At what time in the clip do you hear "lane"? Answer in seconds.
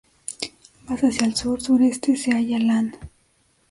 2.57-2.97